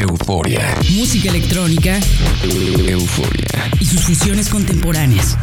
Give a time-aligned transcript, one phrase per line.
[0.00, 0.76] euforia.
[0.90, 1.98] Música electrónica.
[2.44, 3.70] Euforia.
[3.80, 5.36] Y sus fusiones contemporáneas.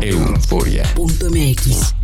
[0.00, 0.82] Euforia.
[0.94, 1.94] Punto MX.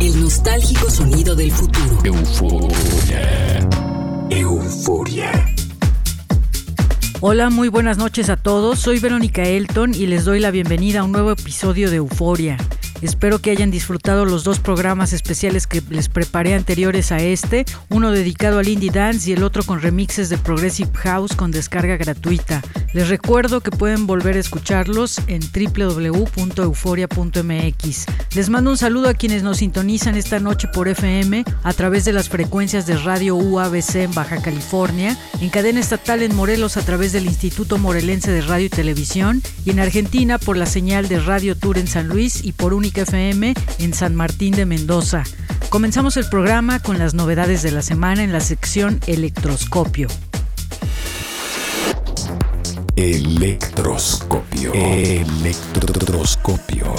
[0.00, 2.00] El nostálgico sonido del futuro.
[2.04, 3.68] Euforia.
[4.30, 5.46] Euforia.
[7.20, 8.80] Hola, muy buenas noches a todos.
[8.80, 12.56] Soy Verónica Elton y les doy la bienvenida a un nuevo episodio de Euforia.
[13.02, 18.12] Espero que hayan disfrutado los dos programas especiales que les preparé anteriores a este, uno
[18.12, 22.62] dedicado al indie dance y el otro con remixes de Progressive House con descarga gratuita.
[22.92, 28.06] Les recuerdo que pueden volver a escucharlos en www.euforia.mx.
[28.36, 32.12] Les mando un saludo a quienes nos sintonizan esta noche por FM a través de
[32.12, 37.12] las frecuencias de Radio UABC en Baja California, en cadena estatal en Morelos a través
[37.12, 41.56] del Instituto Morelense de Radio y Televisión y en Argentina por la señal de Radio
[41.56, 45.24] Tour en San Luis y por FM en San Martín de Mendoza.
[45.70, 50.08] Comenzamos el programa con las novedades de la semana en la sección Electroscopio.
[52.96, 54.72] Electroscopio.
[54.74, 56.94] Electroscopio.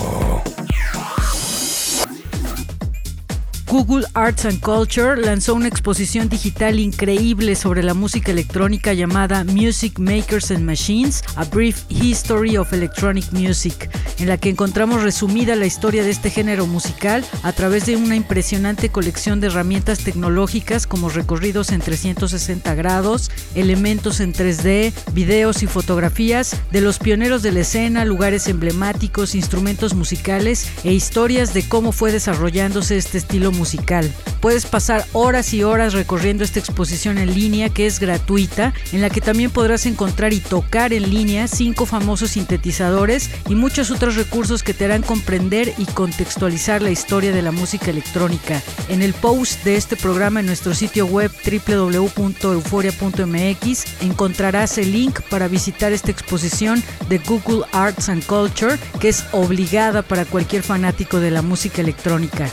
[3.73, 9.97] Google Arts and Culture lanzó una exposición digital increíble sobre la música electrónica llamada Music
[9.97, 15.65] Makers and Machines, A Brief History of Electronic Music, en la que encontramos resumida la
[15.65, 21.09] historia de este género musical a través de una impresionante colección de herramientas tecnológicas como
[21.09, 27.61] recorridos en 360 grados, elementos en 3D, videos y fotografías de los pioneros de la
[27.61, 34.11] escena, lugares emblemáticos, instrumentos musicales e historias de cómo fue desarrollándose este estilo musical musical.
[34.41, 39.09] Puedes pasar horas y horas recorriendo esta exposición en línea que es gratuita, en la
[39.09, 44.61] que también podrás encontrar y tocar en línea cinco famosos sintetizadores y muchos otros recursos
[44.61, 48.61] que te harán comprender y contextualizar la historia de la música electrónica.
[48.89, 55.47] En el post de este programa en nuestro sitio web www.euforia.mx encontrarás el link para
[55.47, 61.31] visitar esta exposición de Google Arts and Culture que es obligada para cualquier fanático de
[61.31, 62.51] la música electrónica.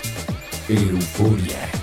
[0.71, 1.80] Euforia.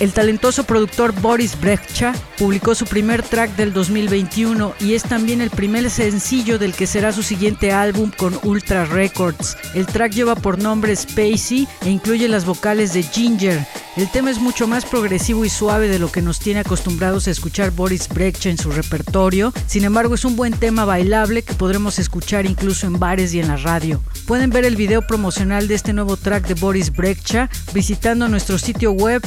[0.00, 5.50] El talentoso productor Boris Brecha publicó su primer track del 2021 y es también el
[5.50, 9.58] primer sencillo del que será su siguiente álbum con Ultra Records.
[9.74, 13.66] El track lleva por nombre Spacey e incluye las vocales de Ginger.
[13.96, 17.32] El tema es mucho más progresivo y suave de lo que nos tiene acostumbrados a
[17.32, 19.52] escuchar Boris Brecha en su repertorio.
[19.66, 23.48] Sin embargo, es un buen tema bailable que podremos escuchar incluso en bares y en
[23.48, 24.00] la radio.
[24.26, 28.92] Pueden ver el video promocional de este nuevo track de Boris Brecha visitando nuestro sitio
[28.92, 29.20] web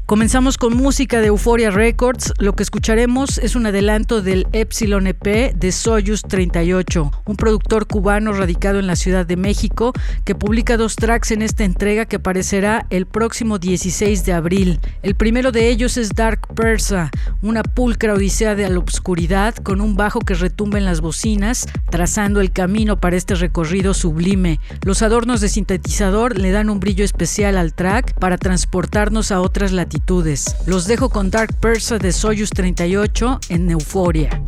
[0.05, 2.33] Comenzamos con música de Euphoria Records.
[2.37, 8.33] Lo que escucharemos es un adelanto del Epsilon EP de Soyuz 38, un productor cubano
[8.33, 9.93] radicado en la Ciudad de México
[10.25, 14.81] que publica dos tracks en esta entrega que aparecerá el próximo 16 de abril.
[15.03, 17.09] El primero de ellos es Dark Persa,
[17.41, 22.41] una pulcra odisea de la obscuridad con un bajo que retumba en las bocinas, trazando
[22.41, 24.59] el camino para este recorrido sublime.
[24.81, 29.71] Los adornos de sintetizador le dan un brillo especial al track para transportarnos a otras
[29.71, 29.92] latitudes
[30.65, 34.41] los dejo con Dark Persa de Soyuz 38 en Euforia.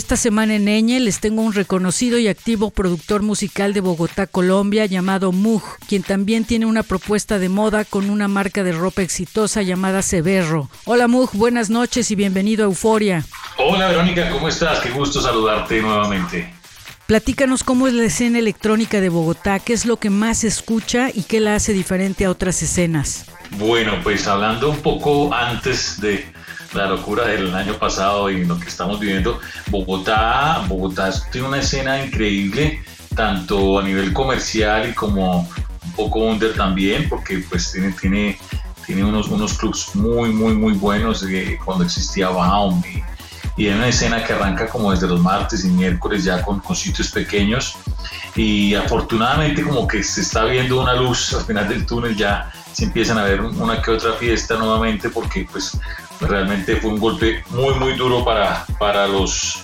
[0.00, 4.86] Esta semana en Eñe les tengo un reconocido y activo productor musical de Bogotá, Colombia,
[4.86, 9.60] llamado Mug, quien también tiene una propuesta de moda con una marca de ropa exitosa
[9.60, 10.70] llamada Severro.
[10.86, 13.26] Hola Mug, buenas noches y bienvenido a Euforia.
[13.58, 14.80] Hola Verónica, ¿cómo estás?
[14.80, 16.50] Qué gusto saludarte nuevamente.
[17.04, 21.10] Platícanos cómo es la escena electrónica de Bogotá, qué es lo que más se escucha
[21.12, 23.26] y qué la hace diferente a otras escenas.
[23.58, 26.24] Bueno, pues hablando un poco antes de
[26.72, 32.04] la locura del año pasado y lo que estamos viviendo, Bogotá, Bogotá tiene una escena
[32.04, 32.82] increíble,
[33.14, 38.38] tanto a nivel comercial y como un poco under también, porque pues tiene, tiene,
[38.86, 43.74] tiene unos, unos clubs muy, muy, muy buenos de cuando existía Baum y, y hay
[43.74, 47.76] una escena que arranca como desde los martes y miércoles ya con, con sitios pequeños.
[48.36, 52.84] Y afortunadamente como que se está viendo una luz al final del túnel ya se
[52.84, 55.76] empiezan a ver una que otra fiesta nuevamente porque pues
[56.20, 59.62] realmente fue un golpe muy muy duro para, para los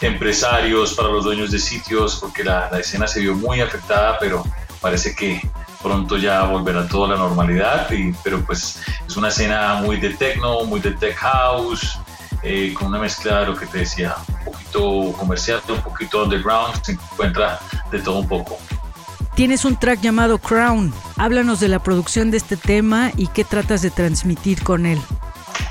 [0.00, 4.44] empresarios, para los dueños de sitios, porque la, la escena se vio muy afectada, pero
[4.80, 5.40] parece que
[5.82, 10.10] pronto ya volverá todo a la normalidad, y, pero pues es una escena muy de
[10.10, 11.98] techno, muy de tech house,
[12.42, 16.82] eh, con una mezcla de lo que te decía, un poquito comercial, un poquito underground,
[16.82, 17.58] se encuentra
[17.90, 18.58] de todo un poco.
[19.34, 20.94] Tienes un track llamado Crown.
[21.16, 24.98] Háblanos de la producción de este tema y qué tratas de transmitir con él.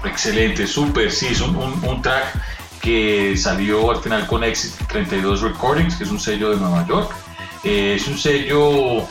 [0.04, 2.34] Excelente, súper, sí, es un, un, track
[2.82, 7.12] que salió al final con Exit 32 Recordings, que es un sello de Nueva York.
[7.64, 9.08] Eh, es un sello,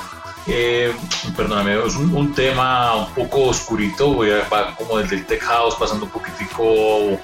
[0.47, 0.93] eh,
[1.37, 5.75] perdóname, es un, tema un poco oscurito, voy a, va como desde el tech house,
[5.75, 7.19] pasando un poquitico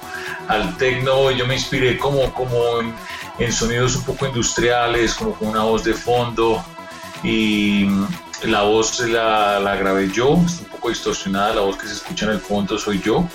[0.47, 1.31] al techno.
[1.31, 2.93] Yo me inspiré como, como en,
[3.39, 6.63] en sonidos un poco industriales, como con una voz de fondo
[7.23, 7.87] y
[8.43, 10.39] la voz la, la grabé yo,
[10.81, 13.29] poco distorsionada, la voz que se escucha en el fondo soy yo.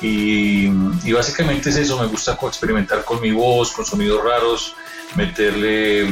[0.00, 0.66] Y,
[1.04, 4.74] y, básicamente es eso, me gusta experimentar con mi voz, con sonidos raros,
[5.14, 6.08] meterle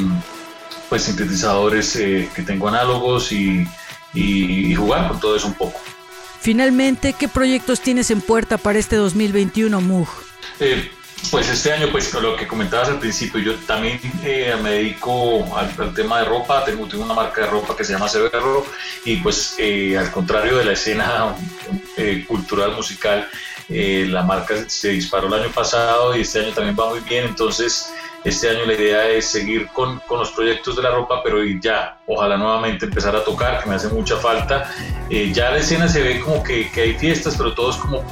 [0.88, 3.66] pues sintetizadores eh, que tengo análogos y,
[4.14, 5.80] y, y, jugar con todo eso un poco.
[6.40, 10.08] Finalmente, ¿qué proyectos tienes en puerta para este 2021, Mug?
[10.60, 10.90] Eh,
[11.30, 15.70] pues este año, pues lo que comentabas al principio, yo también eh, me dedico al,
[15.78, 18.64] al, tema de ropa, tengo, tengo, una marca de ropa que se llama Severo
[19.04, 21.34] y pues eh, al contrario de la escena
[21.96, 23.28] eh, cultural, musical,
[23.68, 27.24] eh, la marca se disparó el año pasado y este año también va muy bien,
[27.24, 27.92] entonces
[28.24, 31.98] este año la idea es seguir con, con los proyectos de la ropa, pero ya,
[32.06, 34.70] ojalá nuevamente empezar a tocar, que me hace mucha falta.
[35.10, 38.02] Eh, ya la escena se ve como que, que, hay fiestas, pero todos como,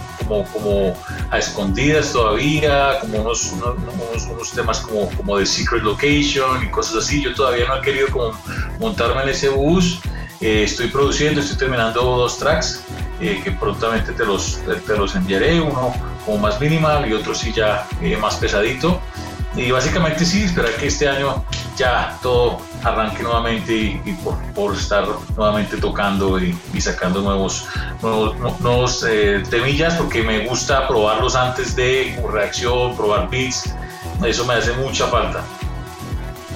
[0.53, 0.97] como,
[1.31, 7.23] a escondidas todavía, como unos, temas como, como de secret location y cosas así.
[7.23, 8.33] Yo todavía no he querido como
[8.79, 10.01] montarme en ese bus.
[10.41, 12.83] Eh, estoy produciendo, estoy terminando dos tracks
[13.21, 17.53] eh, que prontamente te los, te, los enviaré, uno como más minimal y otro sí
[17.53, 19.01] ya eh, más pesadito.
[19.55, 21.45] Y básicamente sí, esperar que este año
[21.77, 25.07] ya todo arranque nuevamente y, y por, por, estar
[25.37, 27.67] nuevamente tocando y, y sacando nuevos,
[28.01, 33.75] nuevos, nuevos eh, temillas porque me gusta probarlos antes de reacción, probar beats.
[34.25, 35.45] Eso me hace mucha falta.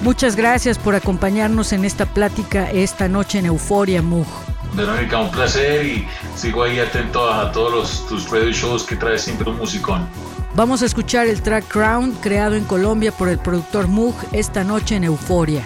[0.01, 4.27] Muchas gracias por acompañarnos en esta plática esta noche en Euforia Mug.
[4.73, 9.23] Verónica, un placer y sigo ahí atento a, todos los, tus radio shows que traes
[9.23, 10.07] siempre un musicón.
[10.55, 14.95] Vamos a escuchar el track Crown creado en Colombia por el productor Mug esta noche
[14.95, 15.65] en Euforia.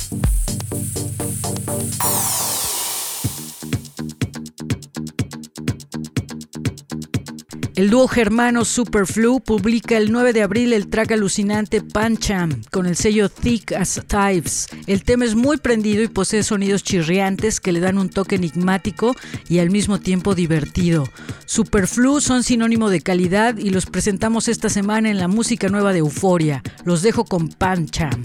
[7.81, 12.95] El dúo germano Superflu publica el 9 de abril el track alucinante Pancham con el
[12.95, 14.67] sello Thick as Thieves.
[14.85, 19.15] El tema es muy prendido y posee sonidos chirriantes que le dan un toque enigmático
[19.49, 21.09] y al mismo tiempo divertido.
[21.47, 25.99] Superflu son sinónimo de calidad y los presentamos esta semana en la música nueva de
[25.99, 26.61] Euforia.
[26.85, 28.21] Los dejo con Pancham.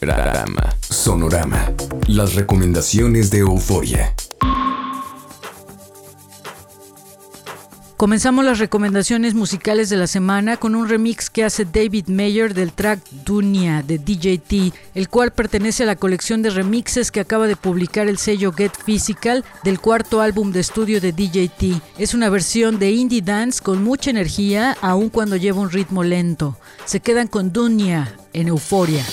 [0.00, 0.76] Sonorama.
[0.80, 1.72] Sonorama.
[2.06, 4.14] Las recomendaciones de Euforia.
[7.98, 12.72] Comenzamos las recomendaciones musicales de la semana con un remix que hace David Mayer del
[12.72, 17.56] track Dunia de DJT, el cual pertenece a la colección de remixes que acaba de
[17.56, 21.82] publicar el sello Get Physical del cuarto álbum de estudio de DJT.
[21.98, 26.56] Es una versión de indie dance con mucha energía, aun cuando lleva un ritmo lento.
[26.86, 29.04] Se quedan con Dunia en Euforia.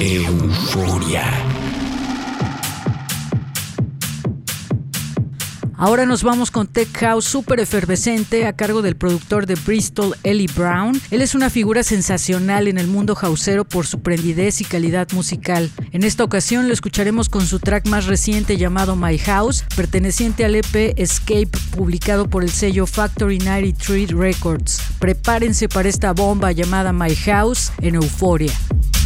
[0.00, 1.24] Euforia.
[5.76, 10.46] Ahora nos vamos con Tech House super efervescente a cargo del productor de Bristol, Ellie
[10.54, 11.00] Brown.
[11.10, 15.70] Él es una figura sensacional en el mundo houseero por su prendidez y calidad musical.
[15.92, 20.54] En esta ocasión lo escucharemos con su track más reciente llamado My House, perteneciente al
[20.54, 24.82] EP Escape, publicado por el sello Factory 93 Records.
[24.98, 28.10] Prepárense para esta bomba llamada My House en Euforia.
[28.20, 28.99] Euforia.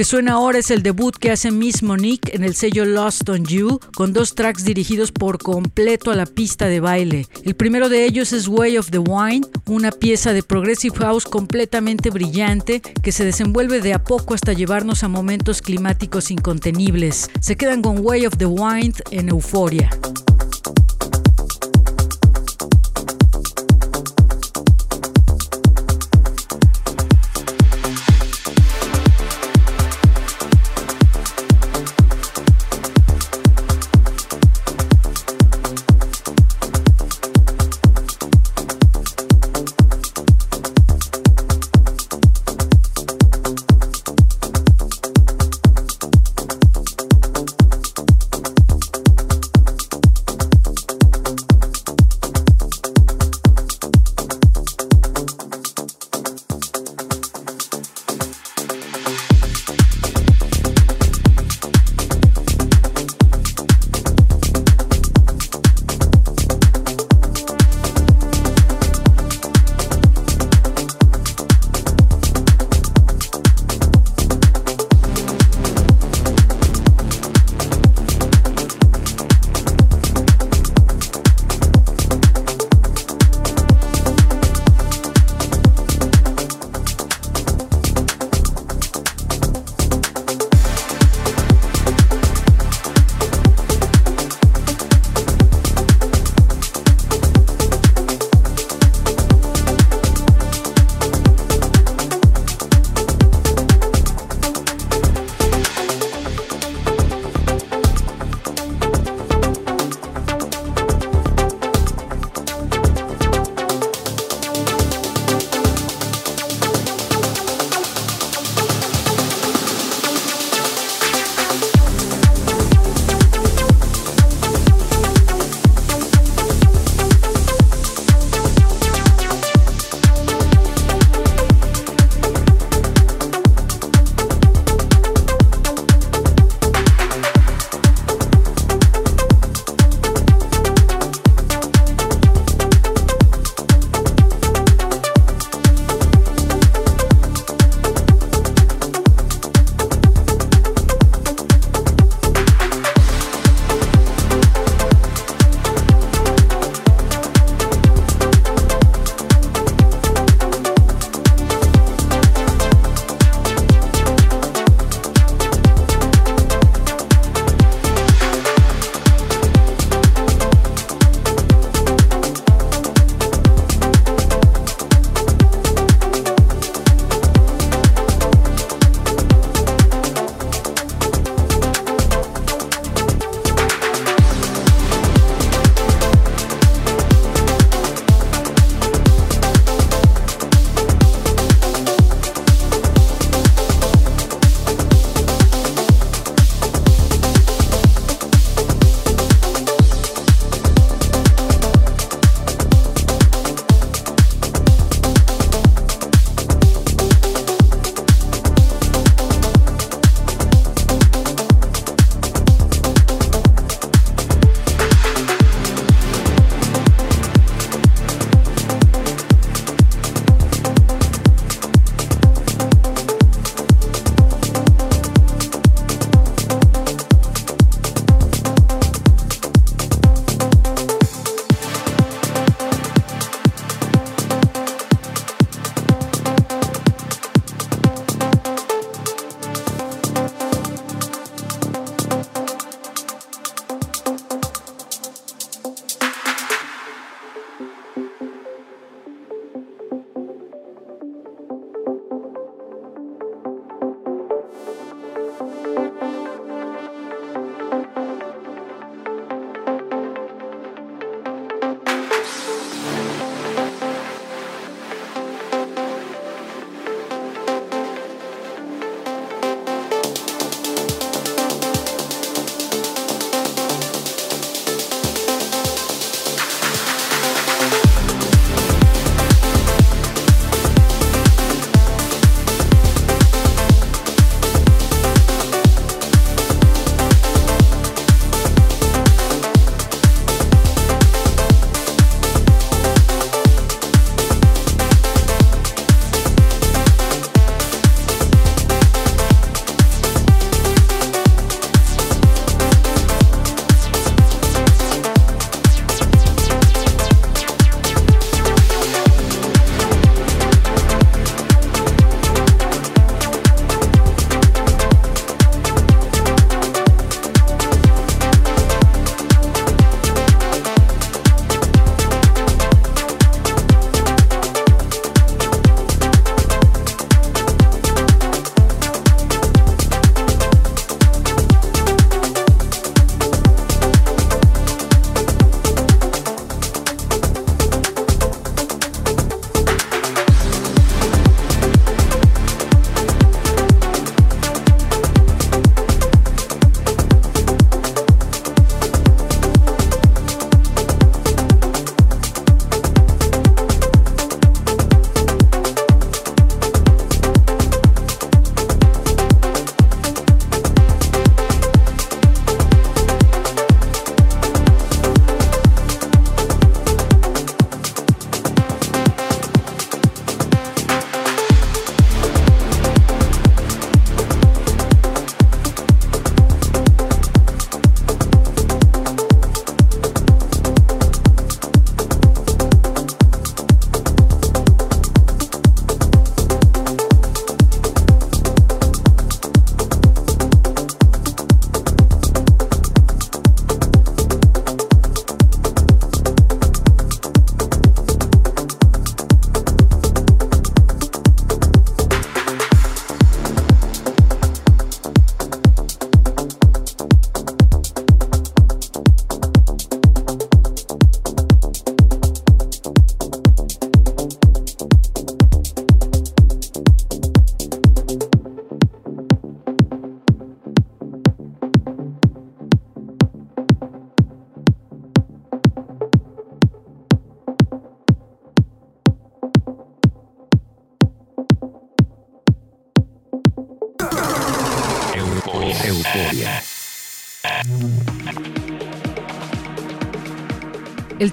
[0.00, 3.44] Que suena ahora es el debut que hace Miss Monique en el sello Lost on
[3.44, 7.26] You, con dos tracks dirigidos por completo a la pista de baile.
[7.44, 12.08] El primero de ellos es Way of the Wine, una pieza de Progressive House completamente
[12.08, 17.30] brillante que se desenvuelve de a poco hasta llevarnos a momentos climáticos incontenibles.
[17.42, 19.90] Se quedan con Way of the Wine en Euforia.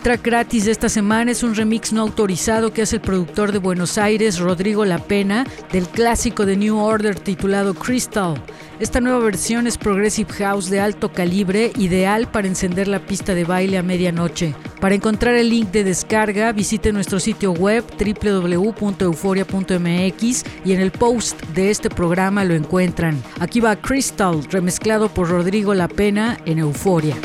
[0.08, 3.60] Track gratis de esta semana es un remix no autorizado que hace el productor de
[3.60, 8.42] Buenos Aires, Rodrigo La Pena, del clásico de New Order titulado Crystal.
[8.80, 13.44] Esta nueva versión es Progressive House de alto calibre, ideal para encender la pista de
[13.44, 14.56] baile a medianoche.
[14.80, 21.44] Para encontrar el link de descarga, visite nuestro sitio web www.euforia.mx y en el post
[21.48, 23.22] de este programa lo encuentran.
[23.42, 27.18] Aquí va Crystal, remezclado por Rodrigo La Pena en Euforia.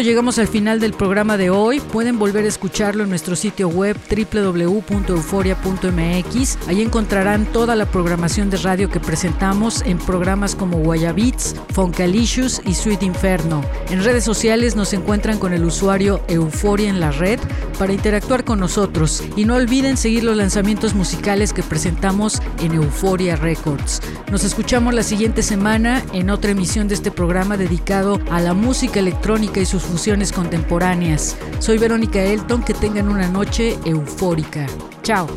[0.00, 1.80] Llegamos al final del programa de hoy.
[1.80, 6.58] Pueden volver a escucharlo en nuestro sitio web www.euforia.mx.
[6.68, 12.74] Ahí encontrarán toda la programación de radio que presentamos en programas como Guayabits, Foncalicious y
[12.74, 13.64] Sweet Inferno.
[13.90, 17.40] En redes sociales nos encuentran con el usuario Euforia en la red
[17.78, 19.22] para interactuar con nosotros.
[19.36, 24.00] Y no olviden seguir los lanzamientos musicales que presentamos en Euforia Records.
[24.30, 28.98] Nos escuchamos la siguiente semana en otra emisión de este programa dedicado a la música
[28.98, 31.36] electrónica y sus fusiones contemporáneas.
[31.60, 34.66] Soy Verónica Elton, que tengan una noche eufórica.
[35.02, 35.28] Chao.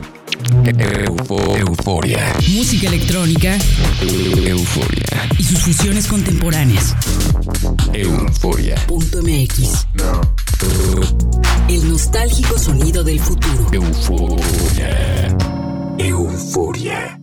[1.56, 2.34] Euforia.
[2.50, 3.58] Música electrónica.
[4.02, 5.30] Euforia.
[5.38, 6.96] Y sus fusiones contemporáneas.
[7.94, 9.88] Euforia.mx.
[9.94, 10.22] No.
[11.68, 13.68] El nostálgico sonido del futuro.
[13.72, 15.38] Euforia.
[16.00, 17.19] Euforia.